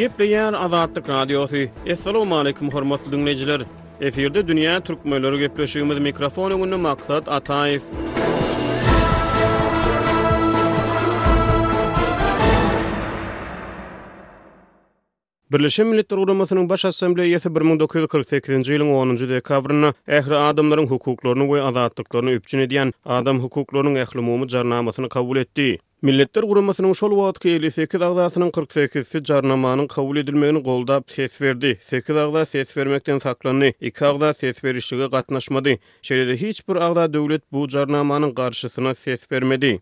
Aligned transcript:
Gepleyen 0.00 0.52
Azadlyk 0.54 1.08
Radiosu. 1.08 1.56
Assalamu 1.92 2.36
alaykum 2.36 2.70
hormatly 2.72 3.12
dinleyijiler. 3.12 3.60
Eferde 4.06 4.42
dünýä 4.48 4.76
türkmenleri 4.88 5.36
gepleşýärmiz 5.44 5.98
mikrofon 6.06 6.50
öňünde 6.56 6.76
maksat 6.84 7.26
Ataýew. 7.28 7.80
Birleşen 15.52 15.86
Milletler 15.90 16.18
Guramasynyň 16.22 16.68
baş 16.72 16.84
assambleýasy 16.90 17.48
1948-nji 17.60 18.70
ýylyň 18.78 18.92
10-njy 19.00 19.28
dekabrynda 19.34 19.92
ähli 20.20 20.36
adamlaryň 20.46 20.86
hukuklaryny 20.94 21.44
we 21.52 21.62
azatlyklaryny 21.68 22.32
öpjüne 22.40 22.64
edýän 22.70 22.92
adam 23.18 23.40
hukuklarynyň 23.44 23.96
ähli 24.06 24.20
mümüjarnamasyny 24.30 25.08
kabul 25.18 25.36
etdi. 25.46 25.68
Milletler 26.02 26.42
Gurumasının 26.48 26.92
şol 26.92 27.10
wagtky 27.10 27.56
58 27.56 28.02
agdasynyň 28.02 28.50
48-si 28.56 29.20
jarnamanyň 29.30 29.88
kabul 29.92 30.16
edilmegini 30.16 30.62
goldap 30.68 31.10
ses 31.12 31.40
verdi. 31.40 31.78
8 31.82 32.16
agda 32.16 32.46
ses 32.46 32.76
bermekden 32.76 33.18
saklandy. 33.18 33.72
2 33.80 34.06
agda 34.06 34.32
ses 34.34 34.64
berişige 34.64 35.06
gatnaşmady. 35.06 35.74
şeýle 36.02 36.32
hiçbir 36.34 36.46
hiç 36.48 36.68
bir 36.68 37.12
döwlet 37.14 37.42
bu 37.52 37.68
jarnamanyň 37.68 38.34
garşysyna 38.34 38.94
ses 38.94 39.32
vermedi. 39.32 39.80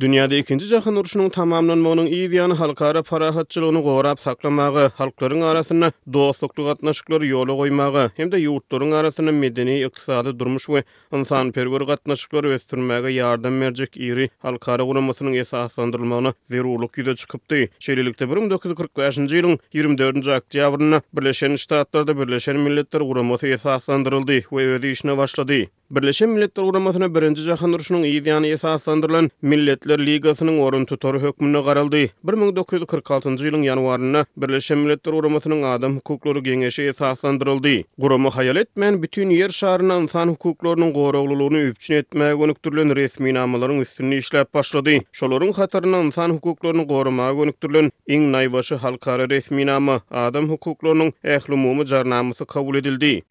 Dünýäde 0.00 0.36
2-nji 0.48 0.64
jahan 0.72 0.96
urşunyň 1.00 1.26
tamamlanmagynyň 1.36 2.06
ýa 2.18 2.44
halkara 2.60 3.00
parahatçylygyny 3.08 3.80
gorap 3.86 4.20
saklamagy, 4.20 4.86
halklaryň 5.00 5.42
arasyna 5.48 5.90
dostlukly 6.14 6.64
gatnaşyklary 6.68 7.28
ýola 7.34 7.52
goýmagy 7.58 8.04
hem-de 8.20 8.38
ýurtlaryň 8.44 8.94
arasyna 9.00 9.32
medeni, 9.40 9.74
ykdysady 9.84 10.32
durmuş 10.40 10.64
we 10.72 10.82
insanperwer 11.18 11.84
gatnaşyklary 11.90 12.54
ösdürmäge 12.56 13.12
ýardam 13.18 13.60
berjek 13.64 13.96
iri 14.08 14.30
halkara 14.46 14.84
gurulmasynyň 14.88 15.36
esaslandyrylmagyna 15.42 16.32
zerurlyk 16.54 16.96
ýüze 17.02 17.16
çykypdy. 17.26 17.60
Şeýlelikde 17.88 18.30
1945-nji 18.32 19.42
ýylyň 19.42 19.60
24-nji 19.80 20.40
oktýabryna 20.40 21.02
Birleşen 21.12 21.60
Ştatlarda 21.66 22.16
Birleşen 22.22 22.56
Milletler 22.64 23.00
gurulmasy 23.12 23.52
esaslandyryldy 23.60 24.40
we 24.50 24.80
işine 24.96 25.16
başlady. 25.20 25.66
Birleşen 25.90 26.28
Milletler 26.28 26.62
Uramasına 26.62 27.04
1-nji 27.06 27.42
Jahan 27.46 27.72
Uruşynyň 27.72 28.06
ideýany 28.18 28.52
esaslandyrylan 28.54 29.30
Milletler 29.42 29.98
Ligasynyň 29.98 30.60
orun 30.66 30.84
tutary 30.86 31.18
hökmüne 31.24 31.60
garaldy. 31.68 32.02
1946-njy 32.26 33.48
ýylyň 33.50 33.64
ýanwarynda 33.70 34.22
Birleşen 34.36 34.78
Milletler 34.78 35.12
Uramasynyň 35.18 35.64
adam 35.70 35.96
hukuklary 35.96 36.42
geňeşi 36.46 36.82
esaslandyryldy. 36.92 37.74
Gurumy 37.98 38.28
haýal 38.36 38.62
etmän 38.62 39.00
bütün 39.02 39.34
ýer 39.34 39.50
şaharynyň 39.58 40.02
insan 40.06 40.32
hukuklarynyň 40.36 40.92
goraglylygyny 41.00 41.66
üpçün 41.74 41.94
etmäge 41.98 42.38
gönükdirilen 42.44 42.94
resmi 42.96 43.34
namalaryň 43.40 43.82
üstünli 43.88 44.22
işläp 44.22 44.54
başlady. 44.54 45.00
Şolaryň 45.22 45.54
hatyryna 45.58 46.04
insan 46.06 46.38
hukuklarynyň 46.38 46.86
gorumagy 46.94 47.36
gönükdirilen 47.42 47.90
iň 48.08 48.30
naýbaşy 48.36 48.76
halkara 48.86 49.26
resmi 49.30 49.66
nama 49.74 50.00
adam 50.10 50.50
hukuklarynyň 50.54 51.10
ählumumy 51.24 51.84
jarnamasy 51.86 52.44
kabul 52.44 52.74
edildi. 52.74 53.22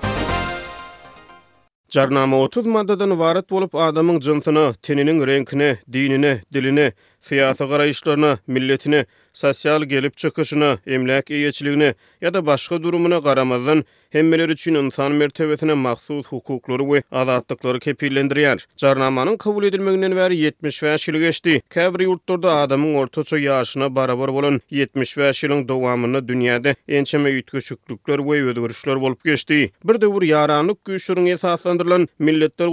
Jarnama 1.89 2.37
30 2.37 2.65
maddadan 2.71 3.17
varat 3.19 3.49
bolup 3.53 3.75
adamyň 3.75 4.19
jynsyny, 4.27 4.65
teniniň 4.89 5.17
renkini, 5.29 5.71
dinini, 5.95 6.35
dilini, 6.53 6.91
Fiyatı 7.21 7.67
qarayışlarına 7.69 8.37
milletine, 8.47 9.05
sosial 9.33 9.83
gelip 9.83 10.17
çykyşyna, 10.17 10.77
emlak 10.87 11.29
eýeçiligine 11.29 11.93
ya 12.21 12.33
da 12.33 12.45
başka 12.45 12.83
durumuna 12.83 13.21
qaramazdan 13.21 13.83
hemmeler 14.09 14.49
üçin 14.49 14.73
insan 14.73 15.11
mertebesine 15.11 15.73
maksuz 15.73 16.25
hukukları 16.27 16.83
we 16.83 17.03
azatlyklary 17.11 17.79
kepillendiriyar. 17.79 18.65
Jarnamanyň 18.77 19.37
kabul 19.37 19.63
edilmeginden 19.63 20.09
70 20.31 20.81
75 20.81 21.07
ýyl 21.07 21.19
geçdi. 21.19 21.61
adamın 21.75 21.99
ýurtlarda 22.05 22.51
adamyň 22.63 22.95
ortaça 22.97 23.37
ýaşyna 23.37 23.95
barabar 23.95 24.51
70 24.69 25.17
75 25.17 25.43
ýylyň 25.43 25.67
dowamyny 25.67 26.17
dünýäde 26.17 26.75
ençeme 26.87 27.29
ýetgeşiklikler 27.29 28.19
ve 28.19 28.41
ýöwürüşler 28.41 29.01
bolup 29.01 29.23
geçdi. 29.25 29.71
Bir 29.83 30.01
döwür 30.01 30.21
ýaranlyk 30.27 30.77
güýçüriň 30.87 31.33
esaslandyrylan 31.33 32.07
milletler 32.19 32.67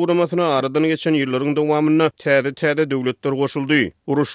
aradan 0.58 0.82
geçen 0.84 1.14
ýyllaryň 1.14 1.56
dowamyna 1.56 2.06
täze-täze 2.08 2.90
döwletler 2.90 3.32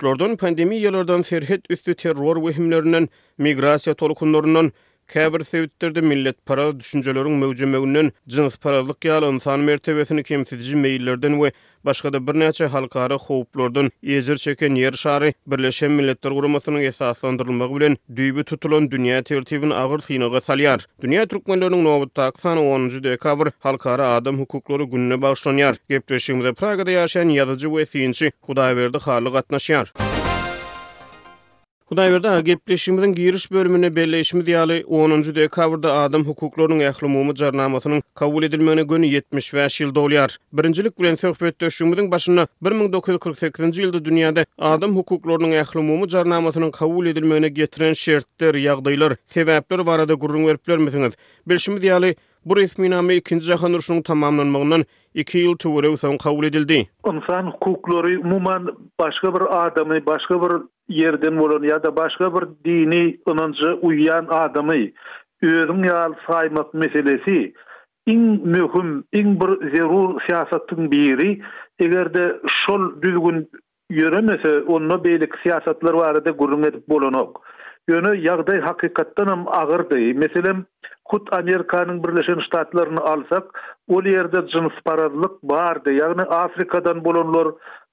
Uruşlardan 0.04 0.38
pandemiyalardan 0.38 1.22
ferhet 1.22 1.62
üstü 1.70 1.96
terror 1.96 2.48
vehimlerinden, 2.48 3.10
migrasiya 3.38 3.96
tolkunlarından, 3.96 4.72
Käbir 5.12 5.44
sebitlerde 5.44 6.02
millet 6.02 6.38
para 6.46 6.80
düşüncelerin 6.80 7.32
mevcumeğinden 7.32 8.12
cins 8.28 8.58
paralık 8.58 9.06
yalı 9.06 9.26
insan 9.34 9.60
mertebesini 9.60 10.24
kemsidici 10.24 10.76
meyillerden 10.76 11.44
ve 11.44 11.52
başka 11.86 12.14
da 12.14 12.28
bir 12.28 12.40
neçe 12.40 12.66
halkarı 12.66 13.14
hoplardan 13.14 13.92
ezir 14.04 14.36
çeken 14.36 14.76
yer 14.76 14.92
şari 14.94 15.34
Birleşen 15.48 15.92
Milletler 15.92 16.34
Kurumasının 16.34 16.80
esaslandırılmağı 16.80 17.76
bilen 17.76 17.98
düybü 18.16 18.44
tutulan 18.44 18.92
dünya 18.92 19.24
tertibini 19.24 19.74
ağır 19.74 20.00
sinoga 20.00 20.42
salyar. 20.42 20.86
Dünya 21.02 21.26
Türkmenlerinin 21.26 21.84
nobutta 21.86 22.24
aksanı 22.24 22.64
10. 22.64 22.90
dekabr 23.04 23.48
halkarı 23.60 24.08
adam 24.08 24.40
hukukları 24.40 24.84
gününe 24.84 25.22
başlanyar. 25.22 25.76
Gepreşimde 25.90 26.54
Praga'da 26.54 26.92
yaşayan 26.92 27.30
yazıcı 27.30 27.76
ve 27.76 27.86
sinçi 27.86 28.32
Hudayverdi 28.42 28.98
Harlı 28.98 29.34
katnaşyar. 29.34 29.94
Müzik 30.00 30.11
Hudaýberdi 31.92 32.28
ha 32.28 32.40
gepleşimiň 32.42 33.12
giriş 33.18 33.46
bölümini 33.54 33.90
belleşmi 33.96 34.42
diýeli 34.48 34.76
10-njy 35.00 35.34
dekabrda 35.38 35.90
adam 36.02 36.24
hukuklarynyň 36.28 36.82
ähli 36.90 37.06
umumy 37.08 37.34
jarnamasynyň 37.42 38.02
kabul 38.22 38.44
edilmegine 38.48 38.84
gün 38.92 39.04
75 39.04 39.76
ýyl 39.82 39.92
dolýar. 39.98 40.38
Birinjilik 40.60 40.96
bilen 41.00 41.16
söhbet 41.24 41.58
döşümiň 41.66 42.08
başyna 42.14 42.48
1948-nji 42.64 43.82
ýylda 43.90 44.00
dünýäde 44.08 44.46
adam 44.72 44.96
hukuklarynyň 45.02 45.58
ähli 45.64 45.80
umumy 45.84 46.08
jarnamasynyň 46.16 46.72
kabul 46.80 47.06
edilmegine 47.12 47.50
getiren 47.60 47.94
şertler, 48.06 48.56
ýagdaýlar, 48.64 49.18
sebäpler 49.36 49.84
barada 49.92 50.14
gurrun 50.14 50.48
berip 50.48 50.68
bermesiňiz. 50.72 51.14
Bilşimi 51.48 51.82
diýeli 51.84 52.16
Bu 52.46 52.56
resminami 52.58 52.96
nami 53.08 53.14
2-nji 53.22 53.42
jahan 53.50 53.76
urşunyň 53.78 54.00
tamamlanmagynyň 54.08 54.84
2 55.24 55.34
ýyl 55.42 55.58
töwere 55.64 55.90
usan 55.96 56.16
kabul 56.24 56.48
edildi. 56.50 56.78
Onsan 57.10 57.50
hukuklary 57.54 58.16
umumyň 58.18 58.66
başga 59.02 59.32
bir 59.36 59.44
adamy, 59.66 60.00
başga 60.06 60.40
bir 60.42 60.54
yerden 61.02 61.38
bolan 61.40 61.62
ýa-da 61.70 61.92
başga 62.00 62.30
bir 62.36 62.48
dini 62.66 63.02
ynanjy 63.34 63.70
uýan 63.90 64.26
adamy 64.38 64.80
özüň 65.44 65.86
ýaly 65.92 66.18
saýmak 66.30 66.74
meselesi 66.74 67.38
iň 68.16 68.24
möhüm, 68.56 68.90
iň 69.22 69.30
bir 69.44 69.52
zerur 69.76 70.18
siýasatyň 70.26 70.92
biri, 70.96 71.30
egerde 71.80 72.26
şol 72.66 72.90
düzgün 73.04 73.44
yöremese 73.90 74.56
onunla 74.68 74.98
beýlik 75.06 75.38
siyasatlar 75.44 75.94
var 75.94 76.26
da 76.26 76.32
gurrun 76.32 76.64
edip 76.64 76.90
bolanok. 76.90 77.46
Yönü 77.88 78.16
yagday 78.28 78.60
hakikattan 78.62 79.28
am 79.28 79.46
Meselem 80.16 80.66
Kut 81.12 81.28
Amerikanın 81.34 82.04
Birleşen 82.04 82.40
Ştatlarını 82.40 83.00
alsak, 83.00 83.76
ol 83.90 84.04
yerde 84.06 84.48
cins 84.48 84.72
paradlık 84.86 85.44
bardı. 85.44 85.94
Yani 85.94 86.22
Afrika'dan 86.22 87.06
bulunlar 87.06 87.48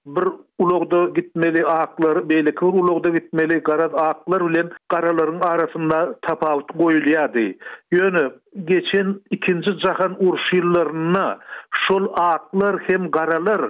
bir 0.07 0.25
ulogda 0.59 1.05
gitmeli 1.21 1.67
aklar, 1.67 2.29
beylik 2.29 2.63
bir 2.63 2.67
ulogda 2.67 3.09
gitmeli 3.09 3.59
garaz 3.59 3.91
aklar 3.95 4.41
ulen 4.41 4.71
karaların 4.89 5.41
arasında 5.41 6.19
tapavut 6.23 6.79
goyulyadi. 6.79 7.59
Yönü, 7.93 8.31
geçen 8.65 9.15
ikinci 9.31 9.79
cahan 9.79 10.17
urşillarına 10.19 11.39
şol 11.71 12.09
aklar 12.17 12.77
hem 12.87 13.11
garalar 13.11 13.61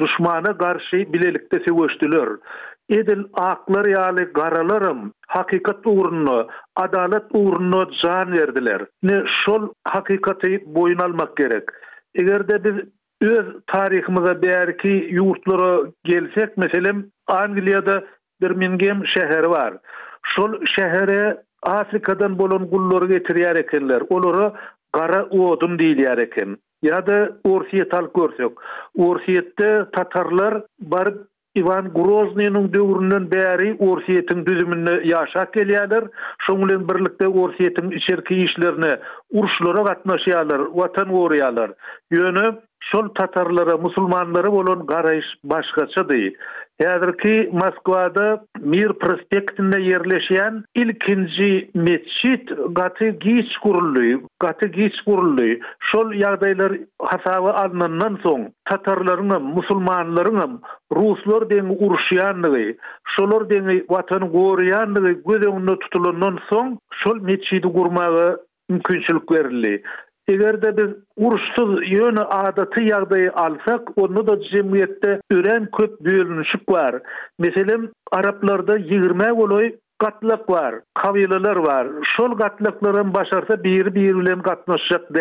düşmana 0.00 0.58
karşı 0.58 1.12
bilelikte 1.12 1.62
sevoştülür. 1.68 2.38
edil 2.90 3.24
aklar 3.34 3.84
yali 3.86 4.24
garalarım 4.34 5.12
hakikat 5.28 5.86
uğrunu, 5.86 6.48
adalet 6.76 7.24
uğrunu 7.32 7.90
can 8.02 8.32
verdiler. 8.32 8.86
Ne 9.02 9.22
şol 9.44 9.68
hakikati 9.84 10.62
boyun 10.66 10.98
almak 10.98 11.36
gerek. 11.36 11.64
Eger 12.14 12.48
biz 12.64 12.74
öz 13.20 13.46
tarihimize 13.66 14.42
berki 14.42 15.08
yurtlara 15.10 15.82
gelsek, 16.04 16.56
meselim 16.56 17.10
Angliya'da 17.26 18.04
bir 18.40 18.50
mingem 18.50 19.02
şehir 19.06 19.44
var. 19.44 19.74
Şol 20.22 20.52
şehre 20.78 21.42
Afrika'dan 21.62 22.38
bolon 22.38 22.70
gullor 22.70 23.08
getiriyar 23.08 23.56
ekenler. 23.56 24.02
Olora 24.10 24.52
gara 24.92 25.24
uodun 25.26 25.78
deyil 25.78 25.98
yareken. 25.98 26.56
Ya 26.82 27.06
da 27.06 27.32
orsiyet 27.44 27.92
halkorsiyok. 27.92 28.62
Orsiyette 28.98 29.86
tatarlar 29.92 30.62
barib 30.80 31.16
Ivan 31.58 31.92
grozny 31.94 32.44
nün 32.54 32.72
döwründen 32.74 33.26
bäri 33.32 33.68
orsietim 33.88 34.42
düzümini 34.46 34.94
ýaşap 35.12 35.50
gelýär. 35.58 36.04
Şoň 36.46 36.58
bilen 36.64 36.84
birlikde 36.90 37.26
orsietim 37.44 37.92
içerki 37.98 38.34
ýişlerini 38.42 38.92
urşlara 39.40 39.82
gatnaşdyarlar, 39.88 40.60
watan 40.78 41.08
gorayarlar. 41.16 41.70
Ýöne 42.18 42.46
şol 42.90 43.08
Tatarlara, 43.20 43.76
musulmanlara 43.86 44.52
bolan 44.58 44.80
garaýş 44.92 45.26
başgaça 45.54 46.06
däldir. 46.08 46.36
Ýa-da 46.78 47.10
Moskwada 47.60 48.26
Mir 48.72 48.88
prospektinde 49.02 49.78
yerleşýän 49.80 50.60
ilkinji 50.74 51.68
meçit 51.74 52.48
gaty 52.72 53.08
giç 53.24 53.58
gurully, 53.64 54.20
gaty 54.40 54.66
giç 54.66 54.94
gurully. 55.06 55.58
Şol 55.90 56.14
ýagdaýlar 56.20 56.72
hasaby 57.10 57.50
alnandan 57.62 58.14
soň 58.22 58.40
tatarlaryň, 58.70 59.32
musulmanlaryň 59.58 60.58
ruslar 61.00 61.48
diň 61.50 61.74
urşýanlygy, 61.88 62.66
şolar 63.14 63.48
diň 63.50 63.66
watan 63.94 64.30
goýýanlygy 64.36 65.18
gözüňde 65.28 65.74
tutulandan 65.86 66.38
soň 66.50 66.76
şol 67.02 67.16
meçidi 67.30 67.66
gurmagy 67.78 68.24
mümkinçilik 68.68 69.30
berildi. 69.30 69.82
Eger 70.28 70.62
de 70.62 70.76
biz 70.76 70.90
urşsuz 71.16 71.90
yönü 71.92 72.20
adatı 72.20 72.82
yagdayı 72.82 73.32
alsak, 73.32 73.82
onu 73.98 74.26
da 74.26 74.40
cemiyette 74.52 75.20
üren 75.30 75.68
köp 75.78 76.00
bölünüşük 76.00 76.68
var. 76.72 77.00
Meselim, 77.38 77.90
Araplarda 78.12 78.76
20 78.78 79.32
oloy 79.32 79.72
gatlak 79.98 80.50
var, 80.50 80.74
kavilalar 80.94 81.56
var. 81.56 81.86
Şol 82.16 82.36
gatlakların 82.36 83.14
başarsa 83.14 83.64
biri 83.64 83.94
biri 83.94 84.22
ile 84.22 84.34
gatlaşacak 84.34 85.14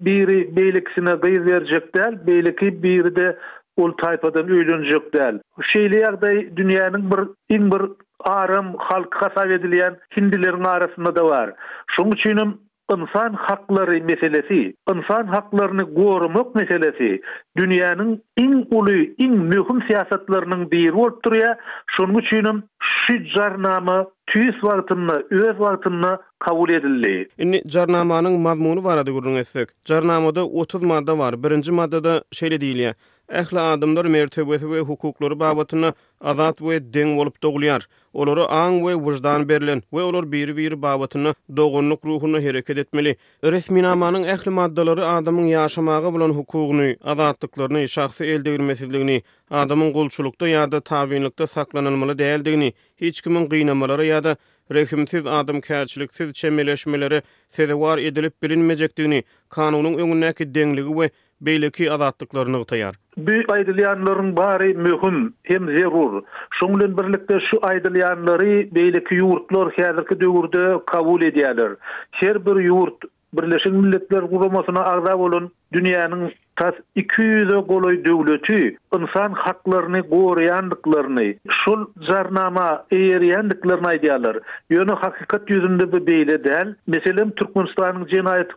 biri 0.00 0.56
beyliksine 0.56 1.12
gayiz 1.14 1.40
verecek 1.46 1.94
değer, 1.94 2.26
beyliki 2.26 2.82
biri 2.82 3.16
de 3.16 3.38
ol 3.76 3.92
tayfadan 3.92 4.48
ölünecek 4.48 5.14
değer. 5.14 5.34
Şeyli 5.62 5.96
yagday 5.98 6.56
dünyanın 6.56 7.10
bir, 7.10 7.56
in 7.56 7.70
bir 7.70 7.80
arım 8.20 8.66
halkı 8.78 9.18
hasav 9.28 9.50
edilen 9.50 9.96
hindilerin 10.16 10.64
arasında 10.64 11.16
da 11.16 11.24
var. 11.24 11.52
Şunun 11.96 12.58
insan 12.90 13.32
hakları 13.32 14.04
meselesi, 14.04 14.74
insan 14.94 15.26
haklarını 15.26 15.94
korumak 15.94 16.54
meselesi, 16.54 17.20
dünyanın 17.56 18.22
en 18.36 18.66
ulu, 18.70 18.90
en 19.18 19.30
mühim 19.32 19.82
siyasetlerinin 19.86 20.70
bir 20.70 20.90
olup 20.92 21.24
duruya, 21.24 21.58
şunun 21.96 22.18
üçünüm, 22.18 22.62
şu 22.82 23.14
jarnamı, 23.36 24.06
tüyüs 24.26 24.64
vartınla, 24.64 25.22
öz 25.30 25.60
vartınla 25.60 26.20
kabul 26.38 26.70
edildi. 26.70 27.28
İni 27.38 27.62
jarnamanın 27.68 28.40
mazmunu 28.40 28.84
var 28.84 28.98
adı 28.98 29.10
gürün 29.10 29.42
Jarnamada 29.84 30.46
30 30.46 30.82
madda 30.82 31.18
var. 31.18 31.42
Birinci 31.42 31.72
maddada 31.72 32.24
şeyle 32.32 32.60
değil 32.60 32.76
ya, 32.78 32.94
ähli 33.38 33.58
adamlar 33.58 34.04
mertebesi 34.04 34.66
we 34.66 34.78
hukukları 34.80 35.36
babatyny 35.40 35.90
azat 36.20 36.58
we 36.60 36.76
deň 36.94 37.16
bolup 37.18 37.36
dogulýar. 37.42 37.82
Olara 38.12 38.44
aň 38.44 38.80
we 38.84 38.92
wujdan 38.94 39.48
berilen 39.48 39.80
we 39.90 40.02
olar 40.02 40.32
bir-bir 40.32 40.82
babatyny 40.82 41.32
dogunluk 41.56 42.04
ruhuny 42.04 42.40
hereket 42.40 42.78
etmeli. 42.78 43.16
Resmi 43.44 43.82
namanyň 43.82 44.24
ähli 44.34 44.50
maddalary 44.50 45.04
adamyň 45.06 45.46
ýaşamagy 45.52 46.10
bilen 46.14 46.30
hukugyny, 46.38 46.96
azatlyklaryny, 47.04 47.86
şahsy 47.88 48.24
el 48.34 48.44
degirmesizligini, 48.44 49.22
adamyň 49.50 49.92
gulçulukda 49.92 50.46
ýa-da 50.48 50.78
tabiňlikde 50.80 51.46
saklanylmaly 51.46 52.18
däldigini, 52.18 52.72
hiç 52.96 53.20
kimin 53.22 53.48
gynamalary 53.48 54.04
ýa-da 54.08 54.36
rehimsiz 54.72 55.26
adam 55.26 55.56
kärçiliksiz 55.60 56.32
çemeleşmeleri 56.34 57.22
sezewar 57.48 57.98
edilip 57.98 58.42
bilinmejekdigini, 58.42 59.24
kanunyň 59.48 59.94
öňündäki 60.02 60.52
deňligi 60.54 60.92
we 61.00 61.10
beýleki 61.48 61.86
azatlyklaryny 61.92 62.58
ýetýär. 62.62 62.96
Bu 63.28 63.36
aýdylýanlaryň 63.54 64.28
bary 64.38 64.68
möhüm 64.86 65.16
hem 65.50 65.68
zerur. 65.76 66.20
Şoňlyň 66.60 66.94
birlikde 67.00 67.40
şu 67.50 67.60
aýdylýanlary 67.70 68.58
beýleki 68.76 69.18
ýurtlar 69.22 69.72
häzirki 69.78 70.20
döwürde 70.24 70.64
kabul 70.94 71.24
edýärler. 71.30 71.76
Her 72.22 72.40
bir 72.48 72.62
ýurt 72.66 73.08
Birleşik 73.38 73.72
Milletler 73.72 74.22
Guramasyna 74.30 74.84
agda 74.92 75.18
bolun 75.18 75.44
dünyanın 75.72 76.32
tas 76.56 76.74
200e 76.96 77.58
goloy 77.66 78.04
döwleti 78.04 78.76
insan 78.94 79.32
haklarını 79.32 79.98
goryandıklarını 80.00 81.34
şol 81.50 81.86
zarnama 82.08 82.86
eyeriyandıklarını 82.90 83.86
aydyalar 83.86 84.38
yönü 84.70 84.90
hakikat 84.92 85.50
yüzünde 85.50 85.92
bu 85.92 86.06
beyle 86.06 86.44
del 86.44 86.74
meselem 86.86 87.30
Türkmenistan'ın 87.30 88.06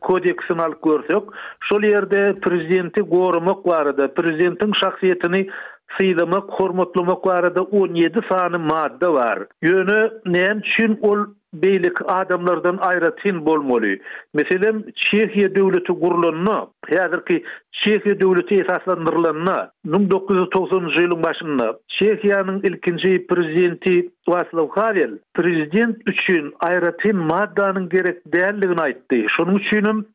kodeksini 0.01 0.61
alyp 0.61 0.83
görsek, 0.83 1.23
şul 1.59 1.83
yerde 1.83 2.39
prezidenti 2.39 3.01
gormuk 3.01 3.67
varıda 3.67 4.13
prezidentin 4.13 4.71
şahsiyetini 4.83 5.49
sıydamak 5.97 6.43
hormatlamak 6.49 7.55
17 7.73 8.19
sani 8.29 8.57
madde 8.57 9.07
var 9.07 9.39
yönü 9.61 10.11
neyem 10.25 10.61
çün 10.61 10.99
ol 11.01 11.17
beylik 11.53 11.97
adamlardan 12.11 12.77
ayrı 12.77 13.15
tin 13.15 13.45
bolmoli. 13.45 14.01
Meselem, 14.33 14.83
Çehiye 14.95 15.55
devleti 15.55 15.93
gurulunu, 15.93 16.71
hazır 16.97 17.25
ki 17.25 17.43
Şehi 17.73 18.19
devleti 18.21 18.55
esaslandırılanına 18.55 19.71
1990 19.85 21.01
yılın 21.01 21.23
başında 21.23 21.79
Şehiyanın 21.87 22.59
ilkinci 22.61 23.27
prezidenti 23.27 24.09
Vaslav 24.27 24.69
Havel 24.69 25.17
prezident 25.33 25.97
üçün 26.05 26.53
ayratin 26.59 27.17
maddanın 27.17 27.89
gerek 27.89 28.33
değerliğini 28.33 28.81
aitti. 28.81 29.25
Şunun 29.37 29.55
üçünün 29.55 30.07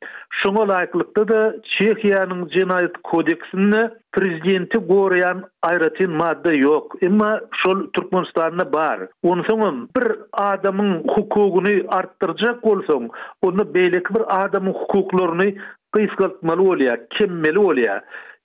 şuna 0.42 0.68
layıklıkta 0.68 1.28
da 1.28 1.54
Şehiyanın 1.78 2.48
cinayet 2.48 2.90
kodeksini 3.02 3.90
prezidenti 4.12 4.78
goryan 4.78 5.44
ayratin 5.62 6.10
madda 6.10 6.52
yok. 6.54 6.92
Ama 7.06 7.40
şol 7.62 7.80
Türkmenistan'a 7.92 8.72
bar. 8.72 9.00
Onun 9.22 9.42
sonun 9.48 9.88
bir 9.96 10.12
adamın 10.32 10.98
hukukunu 11.08 11.68
arttıracak 11.88 12.64
olsun 12.64 13.10
onu 13.42 13.74
beylek 13.74 14.14
bir 14.14 14.22
adamın 14.44 14.72
hukuklarını 14.72 15.54
Bıyskalt 15.98 16.42
Malolia, 16.42 16.96
Kim 17.20 17.40
Melolia, 17.40 18.00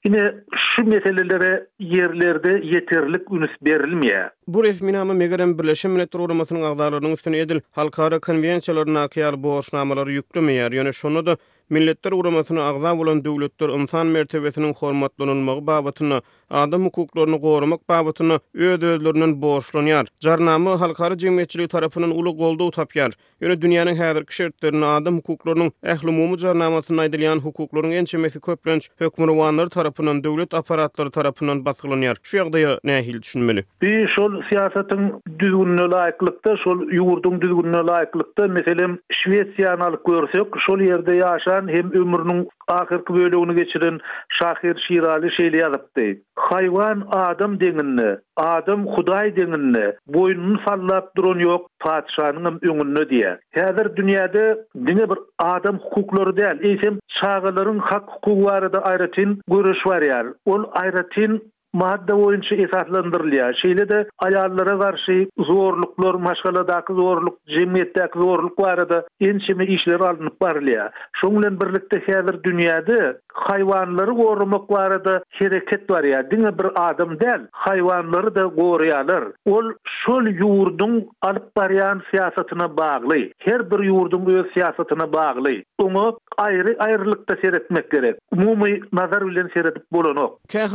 yine 0.06 0.34
şu 0.56 0.86
meselelere 0.88 1.68
yerlerde 1.80 2.62
yeterlik 2.64 3.32
ünüs 3.32 3.52
berilmeye. 3.62 4.30
Bu 4.48 4.64
resminama 4.64 5.14
megerem 5.14 5.60
birleşen 5.60 5.92
milletler 5.92 6.20
uramasının 6.20 6.62
ağzalarının 6.62 7.12
üstüne 7.12 7.40
edil 7.40 7.60
halkara 7.72 8.20
konvensiyalarına 8.20 9.02
akiyar 9.04 9.44
bu 9.44 9.56
orşnamaları 9.56 10.12
yüklümeyer. 10.12 10.72
Yöne 10.72 10.92
şunu 10.92 11.26
da 11.26 11.38
milletler 11.70 12.12
uramasını 12.12 12.64
ağza 12.64 12.96
olan 12.98 13.26
devletler 13.26 13.70
insan 13.70 14.08
mertebesinin 14.08 14.74
hormatlanılmağı 14.74 15.68
babatını, 15.68 16.22
adam 16.50 16.84
hukuklarını 16.84 17.42
korumak 17.42 17.90
babatını 17.90 18.40
öz 18.54 18.68
ödülürünün 18.84 19.42
borçlanyar. 19.42 20.08
Carnamı 20.20 20.70
halkara 20.76 21.18
cimiyetçiliği 21.18 21.68
tarafının 21.68 22.12
ulu 22.12 22.38
golda 22.38 22.64
utapyar. 22.64 23.12
Yöne 23.42 23.62
dünyanın 23.62 23.96
hedir 23.96 24.26
kishirtlerini, 24.26 24.86
adam 24.86 25.18
hukuklarının 25.18 25.72
ehli 25.84 26.08
mumu 26.12 26.38
carnamasını 26.38 27.02
aydilyan 27.02 27.38
hukukların 27.40 27.92
en 27.92 28.06
çemesi 28.06 28.40
köprünç 28.42 28.90
tarafından, 28.98 30.24
devlet 30.24 30.54
aparatları 30.54 31.12
tarafından, 31.12 31.66
devlet 31.66 32.24
Şu 32.24 32.42
tarafından, 32.42 32.84
devlet 32.84 33.68
aparatları 33.84 34.33
siyasatın 34.50 35.22
düzgünlüğü 35.40 35.92
layıklıkta, 35.92 36.58
şol 36.64 36.82
yurdun 36.92 37.42
düzgünlüğü 37.42 37.88
layıklıkta, 37.88 38.48
meselem 38.48 38.98
Şvetsiyan 39.12 39.80
alık 39.80 40.06
görsek, 40.06 40.48
şol 40.68 40.80
yerde 40.80 41.14
yaşan 41.16 41.68
hem 41.68 41.92
ömrünün 41.94 42.50
ahirki 42.68 43.14
bölüğünü 43.14 43.56
geçirin 43.56 44.02
Şahir 44.30 44.78
Şirali 44.88 45.36
şeyle 45.36 45.58
yazıptı. 45.58 46.02
Hayvan 46.36 47.08
adam 47.12 47.60
denginli, 47.60 48.20
adam 48.38 48.88
huday 48.88 49.36
denginli, 49.36 49.96
boynunu 50.08 50.60
sallap 50.68 51.16
duran 51.18 51.40
yok, 51.40 51.68
padişanının 51.80 52.60
ümününü 52.64 53.10
diye. 53.10 53.40
Hedir 53.52 53.96
dünyada 53.96 54.58
dine 54.76 55.10
bir 55.10 55.18
adam 55.40 55.80
hukukları 55.80 56.38
değil, 56.38 56.60
eysem 56.78 57.00
çağırların 57.22 57.80
hak 57.80 58.04
hukuku 58.10 58.44
var 58.44 58.74
da 58.74 58.80
ayrıtin 58.86 59.42
görüş 59.48 59.88
var 59.88 60.02
yer. 60.02 60.26
Ol 60.46 60.64
ayrıtin 60.74 61.53
madde 61.74 62.16
boyunca 62.16 62.56
esaslandırılıyor. 62.56 63.54
Şeyle 63.62 63.90
de 63.90 64.10
ayarlara 64.20 64.80
karşı 64.80 65.28
zorluklar, 65.38 66.14
maşgaladaki 66.14 66.94
zorluk, 66.94 67.38
cemiyetteki 67.48 68.20
zorluk 68.20 68.60
var 68.60 68.90
da 68.90 69.08
en 69.20 69.40
çeme 69.48 69.66
işler 69.66 70.00
alınıp 70.00 70.42
varlıyor. 70.42 70.90
Şunla 71.22 71.62
birlikte 71.62 72.04
hazır 72.14 72.44
dünyada 72.44 73.18
hayvanları 73.34 74.12
korumak 74.16 74.70
var 74.72 75.06
da 75.06 75.24
hareket 75.40 75.90
var 75.92 76.04
ya. 76.04 76.32
bir 76.32 76.44
adım 76.76 77.20
değil, 77.20 77.42
hayvanları 77.52 78.36
da 78.36 78.44
koruyalar. 78.56 79.24
Ol 79.46 79.72
şol 80.06 80.24
yurdun 80.28 81.10
alıp 81.22 81.56
bariyan 81.58 82.02
siyasatına 82.12 82.78
bağlı. 82.78 83.16
Her 83.40 83.72
bir 83.72 83.80
yurdun 83.80 84.26
öz 84.26 84.54
siyasatına 84.54 85.14
bağlı. 85.14 85.52
Onu 85.78 86.20
ayrı 86.38 86.76
ayrılıkta 86.80 87.36
seyretmek 87.42 87.92
gerek. 87.92 88.16
Umumi 88.32 88.80
nazar 88.94 89.26
bilen 89.26 89.50
seyretip 89.54 89.92
bulunok. 89.92 90.40
Kaya 90.52 90.66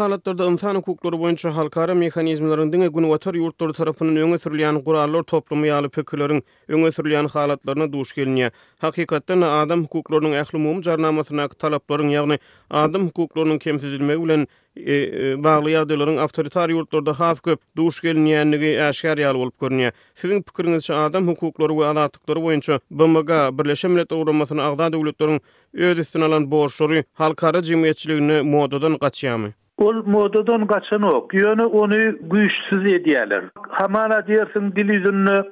insanı 0.50 0.81
hukukları 0.88 1.18
boyunca 1.21 1.57
halkara 1.57 1.95
mekanizmaların 1.95 2.73
dine 2.73 2.87
gün 2.88 3.11
vatar 3.11 3.35
yurtları 3.35 3.73
tarafının 3.73 4.16
öne 4.16 4.38
sürülyen 4.38 4.80
kurallar 4.85 5.23
toplumu 5.23 5.66
yalı 5.66 5.88
pekülerin 5.88 6.45
öne 6.68 6.92
sürülyen 6.92 7.26
halatlarına 7.26 7.92
duş 7.92 8.12
gelinye. 8.12 8.50
Hakikatten 8.78 9.40
adam 9.40 9.85
hukuklarının 9.85 10.33
ehli 10.33 10.59
mumu 10.59 10.83
jarnamasına 10.83 11.49
talapların 11.49 12.09
yani 12.09 12.38
adam 12.71 13.07
hukuklarının 13.09 13.59
kemsizilme 13.59 14.16
ulen 14.16 14.47
e, 14.76 14.95
e, 14.95 15.45
bağlı 15.45 15.71
yadaların 15.71 16.16
avtoritar 16.16 16.68
yurtlarda 16.68 17.35
köp 17.45 17.61
duş 17.76 18.00
gelinyenligi 18.07 18.78
äşgär 18.90 19.16
ýaly 19.25 19.35
bolup 19.38 19.57
görnýär. 19.61 19.92
Sizin 20.14 20.42
pikiriňizçe 20.42 20.95
adam 20.95 21.28
hukuklary 21.28 21.73
we 21.76 21.87
adatlyklary 21.87 22.38
boýunça 22.40 22.80
bambaga 22.90 23.59
Birleşmiş 23.59 23.90
Milletler 23.90 24.16
Ugramasyny 24.16 24.61
agda 24.62 24.87
döwletleriň 24.92 25.40
öz 25.73 26.16
alan 26.16 26.50
borçlary 26.50 27.02
halkara 27.12 27.59
jemgyýetçiligini 27.59 28.42
modadan 28.42 28.92
gaçýarmy? 28.95 29.52
Ol 29.78 29.94
mododan 30.06 30.66
kaçan 30.66 31.02
ok. 31.02 31.35
Yönü 31.35 31.64
onu 31.64 31.94
güçsüz 32.20 32.92
ediyeler. 32.92 33.44
Hamana 33.68 34.26
diyersin 34.26 34.73
dil 34.76 34.92
yüzünü 34.92 35.42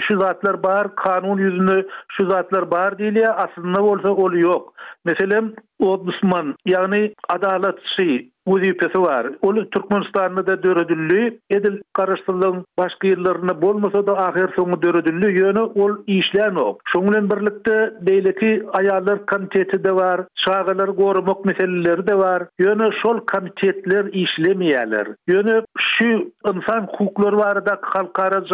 şu 0.00 0.20
zatlar 0.20 0.62
bar, 0.62 0.94
kanun 0.94 1.38
yüzünü 1.38 1.86
şu 2.12 2.30
zatlar 2.30 2.70
bar 2.70 2.98
değil 2.98 3.16
ya. 3.16 3.30
Aslında 3.36 3.82
olsa 3.82 4.10
ol 4.10 4.32
yok. 4.32 4.74
Mesela 5.04 5.42
ol 5.80 6.06
Müslüman 6.06 6.54
yani 6.66 7.14
adaletçi 7.28 8.33
Muzipesi 8.46 9.00
var. 9.00 9.26
Olu 9.42 9.70
Türkmenistan'ı 9.70 10.46
da 10.46 10.62
dörödüllü, 10.62 11.38
edil 11.50 11.80
karıştırılığın 11.92 12.64
başga 12.78 13.08
yıllarını 13.08 13.62
bolmasa 13.62 14.06
da 14.06 14.18
ahir 14.26 14.46
sonu 14.56 14.82
dörödüllü 14.82 15.38
yönü 15.40 15.60
ol 15.60 15.96
işlen 16.06 16.54
o. 16.54 16.78
Şunlun 16.92 17.30
birlikde 17.30 17.94
beyleki 18.00 18.62
ayalar 18.72 19.26
kamiteti 19.26 19.84
de 19.84 19.92
var, 19.94 20.20
şahalar 20.36 20.88
gormok 20.88 21.44
meseleleri 21.44 22.06
de 22.06 22.18
var. 22.18 22.42
Yönü 22.58 22.90
şol 23.02 23.20
kamitetler 23.20 24.04
işlemeýärler. 24.04 25.16
Yönü 25.26 25.64
şu 25.78 26.04
insan 26.48 26.88
hukuklary 26.98 27.36
var 27.36 27.66
da 27.66 27.80
kalkara 27.80 28.44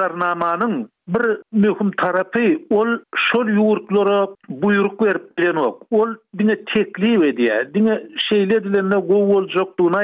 bir 1.14 1.26
mühüm 1.60 1.90
tarapy 2.02 2.54
ol 2.76 2.88
şol 3.30 3.48
ýurtlara 3.56 4.18
buyruk 4.48 5.02
berip 5.04 5.38
bilenok. 5.38 5.82
Ol 5.90 6.14
dine 6.38 6.56
tekli 6.74 7.12
we 7.22 7.36
dine 7.74 7.94
şeýle 8.30 8.58
dilenme 8.64 8.96
gow 8.96 9.34
boljak 9.34 9.78
duna 9.78 10.02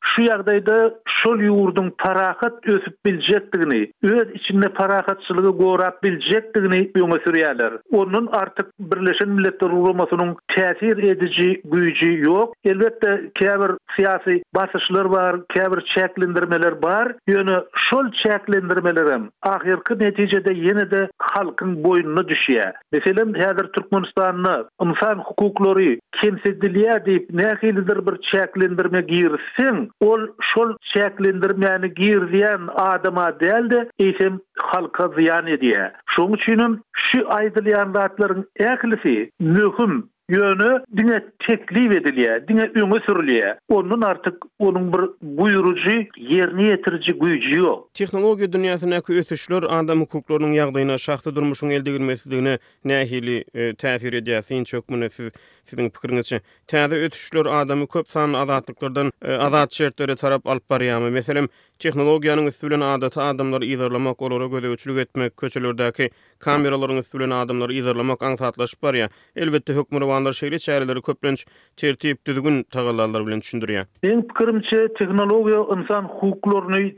Şu 0.00 0.22
ýagdaýda 0.22 0.76
şol 1.22 1.38
ýurdun 1.38 1.90
parahat 1.98 2.68
ösüp 2.68 2.96
biljekdigini, 3.06 3.90
öz 4.02 4.28
içinde 4.34 4.68
parahatçylygy 4.68 5.48
gorap 5.64 6.02
biljekdigini 6.02 6.80
öňe 6.94 7.18
sürýärler. 7.24 7.72
Onun 7.92 8.26
artyk 8.26 8.66
Birleşen 8.80 9.28
Milletler 9.28 9.70
Guramasynyň 9.70 10.34
täsir 10.56 10.98
edici 11.14 11.62
güýji 11.72 12.10
ýok. 12.26 12.54
Elbetde 12.64 13.30
käbir 13.34 13.72
siýasy 13.96 14.40
basyşlar 14.56 15.10
bar, 15.12 15.36
käbir 15.56 15.80
çäklendirmeler 15.94 16.82
bar. 16.82 17.14
Ýöne 17.28 17.56
şol 17.90 18.04
çäklendirmelerem 18.24 19.22
ahirki 19.42 19.98
netije 19.98 20.43
ýerde 20.52 20.64
ýene 20.64 20.84
de 20.90 20.98
halkyň 21.34 21.70
boýnuna 21.84 22.20
düşýä. 22.30 22.66
Meselem 22.92 23.32
häzir 23.38 23.68
Türkmenistanyň 23.74 24.68
insan 24.86 25.18
hukuklary 25.28 25.98
kimsedilýär 26.18 27.00
diýip 27.06 27.26
nähilidir 27.40 27.98
bir 28.08 28.16
çäklendirme 28.30 29.00
giýirsen, 29.10 29.80
ol 30.00 30.26
şol 30.54 30.74
çäklendirmäni 30.94 31.88
giýýän 32.00 32.68
adama 32.86 33.28
däldi, 33.40 33.86
ýetim 34.08 34.40
halka 34.72 35.08
ziyan 35.18 35.46
edýär. 35.56 35.90
Şoň 36.16 36.34
üçin 36.38 36.80
şu 37.06 37.20
aýdylýan 37.40 37.92
wagtlaryň 37.98 38.44
ähli 38.72 39.26
möhüm 39.40 40.02
yönü 40.28 40.80
dine 40.96 41.22
teklif 41.46 41.92
ediliye, 41.92 42.44
dine 42.48 42.60
ünü 42.74 43.00
sürülüye. 43.06 43.58
Onun 43.68 44.02
artık 44.02 44.44
onun 44.58 44.92
bir 44.92 45.00
buyurucu, 45.22 45.90
yerini 46.16 46.64
yetirici 46.64 47.12
gücü 47.12 47.56
yok. 47.58 47.90
Teknoloji 47.94 48.52
dünyasına 48.52 49.00
ki 49.00 49.12
ötüşlür, 49.12 49.62
adam 49.68 50.00
hukuklarının 50.00 50.52
yağdığına, 50.52 50.98
şahtı 50.98 51.36
durmuşun 51.36 51.68
elde 51.70 51.90
girmesizliğine 51.90 52.58
nehili 52.84 53.44
e, 53.54 53.60
təsir 53.74 54.12
ediyasin 54.16 54.64
çok 54.64 54.84
siz 55.10 55.30
sizin 55.64 55.90
pikirinizçe 55.90 56.40
täze 56.66 57.02
ötüşler 57.04 57.46
adamı 57.46 57.86
köp 57.86 58.10
san 58.10 58.32
azatlyklardan 58.32 59.12
e, 59.22 59.34
azat 59.34 59.72
şertleri 59.72 60.16
tarap 60.16 60.46
alıp 60.46 60.70
baryamy 60.70 61.10
meselem 61.10 61.46
tehnologiýanyň 61.78 62.46
üstünden 62.48 62.80
adaty 62.80 63.20
adamlar 63.20 63.62
ýerlemek 63.66 64.14
olara 64.18 64.46
göze 64.46 64.66
üçlük 64.72 64.98
etmek 65.02 65.32
köçelerdäki 65.36 66.06
kameralaryň 66.40 66.98
üstünden 67.02 67.30
adamlar 67.30 67.70
ýerlemek 67.74 68.22
aň 68.28 68.38
sahatlaşyp 68.38 68.82
barýa 68.82 69.08
elbetde 69.36 69.72
hökümet 69.72 70.02
şeýle 70.40 70.58
çäreleri 70.66 71.02
köplenç 71.02 71.46
tertip 71.76 72.26
düzgün 72.26 72.62
tagallarlar 72.62 73.26
bilen 73.26 73.38
düşündirýär. 73.40 73.86
Sen 74.04 74.22
pikirimçe 74.28 74.78
tehnologiýa 74.98 75.82
insan 75.82 76.02
hukuklaryny 76.02 76.92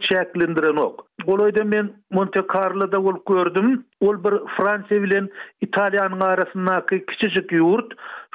ok. 0.82 1.05
Goloyda 1.24 1.64
men 1.64 1.92
Monte 2.10 2.40
Carlo'da 2.54 2.98
ol 3.00 3.16
gördüm. 3.28 3.84
Ol 4.00 4.16
bir 4.24 4.32
Fransa 4.56 5.02
bilen 5.04 5.28
Italiyanyň 5.66 6.20
arasyndaky 6.26 6.96
kiçijik 7.10 7.52
ýurt. 7.60 7.90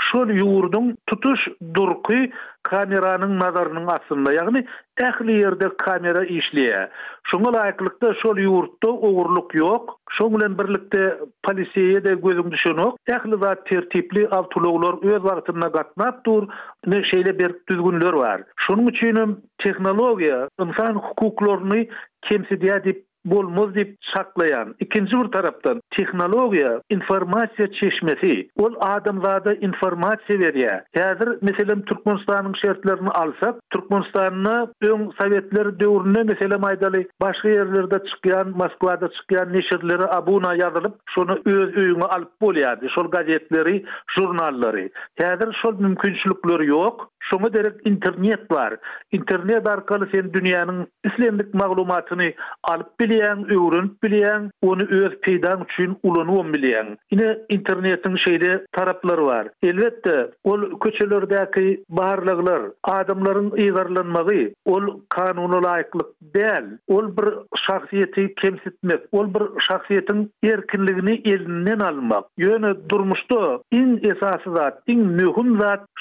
Şol 0.09 0.29
ýurdun 0.41 0.89
tutuş 1.07 1.39
durky 1.81 2.25
kameranın 2.63 3.39
nazarının 3.39 3.87
aslında 3.87 4.33
yani 4.33 4.65
tehli 4.95 5.31
yerde 5.39 5.77
kamera 5.77 6.23
işliye 6.23 6.89
şunu 7.31 7.53
layıklıkta 7.53 8.13
şol 8.21 8.37
yurtta 8.37 8.89
uğurluk 8.89 9.55
yok 9.55 9.97
şunlen 10.09 10.57
birlikte 10.59 11.19
polisiye 11.43 12.05
de 12.05 12.13
gözüm 12.15 12.51
düşünok 12.51 12.97
tehli 13.05 13.41
va 13.41 13.55
tertipli 13.63 14.27
avtuloglar 14.27 15.13
öz 15.15 15.23
vaqtında 15.23 15.67
gatnap 15.67 16.25
dur 16.25 16.47
ne 16.87 17.03
şeyle 17.03 17.39
bir 17.39 17.49
düzgünlər 17.69 18.15
var 18.19 18.43
şunun 18.57 18.87
üçün 18.87 19.37
texnologiya 19.63 20.47
insan 20.59 20.95
hukuklarını 20.95 21.85
kimsi 22.21 22.61
diye 22.61 22.83
dip 22.83 23.10
bolmaz 23.25 23.75
dip 23.75 23.97
şaklayan 24.17 24.75
ikinci 24.79 25.17
bir 25.19 25.31
taraftan 25.31 25.81
teknologiya 25.97 26.81
informasiya 26.89 27.67
çeşmesi 27.79 28.49
ol 28.57 28.75
adamlarda 28.81 29.53
informasiya 29.53 30.39
berýä 30.41 30.75
häzir 30.95 31.29
meselem 31.41 31.81
türkmenistanyň 31.81 32.55
şertlerini 32.61 33.09
alsak 33.09 33.55
türkmenistanyny 33.69 34.67
öň 34.83 35.01
sowetler 35.21 35.67
döwründe 35.79 36.23
meselem 36.31 36.61
maýdaly 36.65 37.01
başga 37.21 37.49
ýerlerde 37.49 37.97
çykýan 38.09 38.47
Moskwada 38.61 39.05
çykýan 39.17 39.53
neşirleri 39.53 40.05
abuna 40.17 40.55
ýazylyp 40.55 40.93
şonu 41.15 41.33
öz 41.45 41.69
öýüňe 41.83 42.07
alyp 42.15 42.31
bolýardy 42.41 42.89
şol 42.95 43.11
gazetleri 43.11 43.85
jurnallary 44.17 44.87
häzir 45.19 45.53
şol 45.61 45.75
mümkinçilikleri 45.79 46.63
ýok 46.71 47.07
şoňa 47.29 47.53
derek 47.53 47.87
internet 47.87 48.49
bar 48.51 48.77
internet 49.11 49.67
arkaly 49.67 50.05
sen 50.13 50.25
dünýäniň 50.35 50.85
islendik 51.09 51.53
maglumatyny 51.53 52.33
alyp 52.63 52.87
bilýän, 53.11 53.43
öwren 53.51 53.89
bilýän, 54.03 54.49
onu 54.61 54.83
öz 54.91 55.13
peýdan 55.25 55.61
üçin 55.65 55.95
ulany 56.03 56.31
we 56.37 56.43
bilýän. 56.53 56.97
Ine 57.11 57.27
internetiň 57.49 58.13
şeýle 58.25 58.53
taraplary 58.75 59.25
bar. 59.25 59.47
Elbetde, 59.63 60.15
ol 60.51 60.61
köçelerdäki 60.83 61.83
baýlyklar, 61.97 62.61
adamlaryň 62.83 63.49
ýygarlanmagy, 63.63 64.45
ol 64.65 64.99
kanuny 65.09 65.59
laýyklyk 65.65 66.09
däl. 66.35 66.65
Ol 66.87 67.11
bir 67.17 67.27
şahsyýeti 67.65 68.27
kemsitmek, 68.41 69.01
ol 69.11 69.33
bir 69.33 69.43
şahsyýetiň 69.67 70.27
erkinligini 70.43 71.15
elinden 71.33 71.79
almak. 71.79 72.25
Ýöne 72.39 72.71
durmuşda 72.89 73.43
iň 73.73 73.99
esasy 74.13 74.49
zat, 74.57 74.79
iň 74.87 74.99
möhüm 75.19 75.51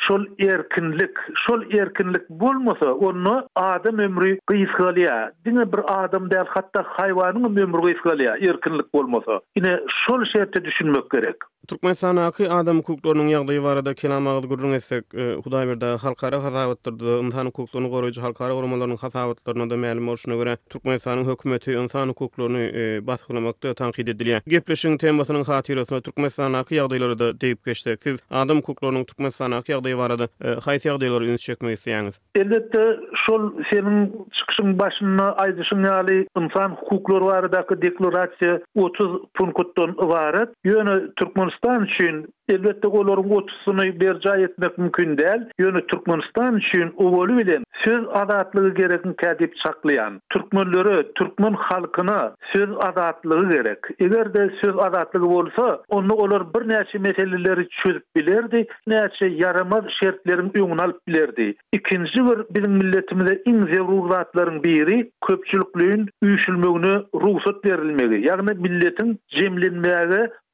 şol 0.06 0.24
erkinlik. 0.38 1.16
Şol 1.46 1.60
erkinlik 1.78 2.30
bolmasa, 2.30 2.92
onu 2.92 3.48
adam 3.56 3.98
ömrü 3.98 4.38
gysgalyar. 4.48 5.30
Dine 5.44 5.72
bir 5.72 5.80
adam 6.04 6.28
däl, 6.30 6.46
hatda 6.48 6.82
Tayvanyň 7.00 7.46
ömürgi 7.62 7.92
ýygnalyýar, 7.94 8.42
erkinlik 8.50 8.90
bolmasa, 8.98 9.38
ine 9.56 9.76
şol 10.02 10.24
şertde 10.34 10.64
düşünmek 10.64 11.10
gerek. 11.10 11.36
Türkmenistan 11.70 12.16
akı 12.16 12.46
adam 12.52 12.78
hukuklarynyň 12.82 13.28
ýagdaýy 13.32 13.62
barada 13.64 13.92
kelamagyz 13.94 14.46
gurrun 14.50 14.72
etsek, 14.78 15.04
e, 15.14 15.22
Hudaýberde 15.44 15.86
halkara 16.04 16.38
hasabatdyrdy. 16.44 17.10
Insan 17.26 17.46
hukuklaryny 17.50 17.90
goraýjy 17.94 18.20
halkara 18.24 18.54
gurumalaryň 18.58 18.96
hasabatlaryna 19.04 19.68
da 19.70 19.76
ma'lum 19.82 20.04
bolşuna 20.10 20.34
görä 20.40 20.54
Türkmenistanyň 20.72 21.24
hökümeti 21.30 21.72
insan 21.82 22.08
hukuklaryny 22.12 22.64
e, 22.66 23.06
basgylamakda 23.06 23.74
tanqid 23.80 24.08
edilýär. 24.14 24.40
Gepleşiň 24.54 24.98
temasynyň 24.98 25.44
hatyrasyna 25.52 26.00
Türkmenistan 26.00 26.52
aky 26.52 26.76
da 26.76 27.30
diýip 27.42 27.60
geçdik. 27.66 28.02
Siz 28.02 28.18
adam 28.30 28.58
hukuklarynyň 28.58 29.04
Türkmenistan 29.04 29.50
aky 29.60 29.72
ýagdaýy 29.76 29.96
barada 30.02 30.26
e, 30.44 30.48
haýsy 30.66 30.88
ýagdaýlary 30.90 31.24
üns 31.36 31.42
çekmek 31.50 31.78
isleýäňiz? 31.78 32.18
Elbetde 32.34 32.84
şol 33.26 33.42
senin 33.70 34.02
çykyşyň 34.38 34.78
başyna 34.78 35.26
aýdyşyň 35.44 35.86
yali 35.92 36.18
insan 36.42 36.74
hukuklary 36.82 37.24
baradaky 37.30 37.74
deklarasiýa 37.86 38.58
30 38.74 39.22
punktdan 39.34 39.90
ibaret. 40.06 40.48
Ýöne 40.66 41.14
Türkmen 41.16 41.50
Türkmenistan 41.62 41.84
üçin 42.08 42.34
elbette 42.48 42.88
olorun 42.88 43.30
otusunu 43.30 43.82
bir 43.82 44.38
etmek 44.42 44.78
mümkün 44.78 45.18
değil. 45.18 45.40
Yönü 45.58 45.86
Türkmenistan 45.86 46.56
üçin 46.56 46.92
uvolu 46.96 47.38
bilen 47.38 47.62
söz 47.84 48.00
adatlığı 48.12 48.74
gerekin 48.74 49.12
kadip 49.12 49.54
çaklayan 49.66 50.20
Türkmenlörü, 50.30 51.12
Türkmen 51.14 51.52
halkına 51.52 52.34
söz 52.52 52.68
adatlığı 52.70 53.50
gerek. 53.50 53.78
Eğer 53.98 54.50
söz 54.64 54.74
adatlığı 54.78 55.28
olsa 55.28 55.82
onu 55.88 56.12
olor 56.14 56.46
bir 56.54 56.68
neçe 56.68 56.98
meseleleri 56.98 57.68
çözüp 57.68 58.04
bilirdi, 58.16 58.66
neçe 58.86 59.26
yaramaz 59.26 59.84
şertlerin 60.02 60.50
uyumun 60.54 60.78
alıp 60.78 61.06
bilirdi. 61.06 61.54
İkinci 61.72 62.18
bir 62.24 62.38
bizim 62.54 62.72
milletimize 62.72 63.42
in 63.46 63.60
zevruzatların 63.72 64.62
biri 64.62 65.10
köpçülüklüğün 65.28 66.08
uyuşulmögünü 66.22 67.04
ruhsat 67.14 67.64
verilmeli. 67.64 68.26
Yani 68.26 68.42
milletin 68.58 69.18
jemlenmegi 69.28 69.60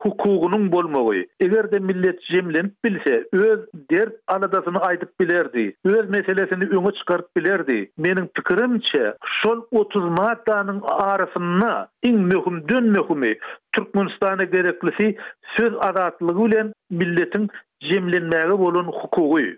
Hukugunun 0.03 0.73
bolmagy. 0.73 1.25
Eger 1.41 1.69
de 1.73 1.79
millet 1.81 2.19
jemlenip 2.29 2.75
bilse, 2.85 3.15
öz 3.45 3.61
dert 3.93 4.17
aladasyny 4.35 4.79
aýdyp 4.88 5.12
bilerdi, 5.23 5.65
öz 5.93 6.11
meselesini 6.17 6.69
öňe 6.79 6.93
çykaryp 6.99 7.29
bilerdi. 7.37 7.79
Meniň 8.07 8.26
pikirimçe, 8.38 9.05
şol 9.41 9.59
30 9.71 10.05
maddanyň 10.19 10.81
arasyna 11.09 11.73
iň 12.12 12.17
möhüm 12.33 12.57
dün 12.69 12.85
möhümi 12.99 13.33
Türkmenistana 13.73 14.45
gereklisi 14.45 15.09
söz 15.57 15.73
adatlygy 15.91 16.45
bilen 16.50 16.67
milletiň 17.03 17.49
jemlenmegi 17.91 18.57
bolan 18.67 18.87
hukugy. 19.00 19.49